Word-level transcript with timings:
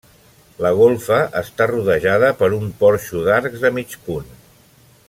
La 0.65 0.71
golfa 0.79 1.19
està 1.41 1.67
rodejada 1.73 2.33
per 2.41 2.51
un 2.61 2.67
porxo 2.81 3.23
d'arcs 3.29 3.63
de 3.67 3.73
mig 3.81 3.97
punt. 4.09 4.35